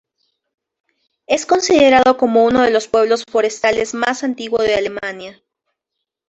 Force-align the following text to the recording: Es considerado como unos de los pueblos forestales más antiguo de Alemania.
Es 1.27 1.45
considerado 1.45 2.17
como 2.17 2.43
unos 2.43 2.63
de 2.63 2.71
los 2.71 2.87
pueblos 2.87 3.23
forestales 3.31 3.93
más 3.93 4.23
antiguo 4.23 4.57
de 4.57 4.73
Alemania. 4.73 5.43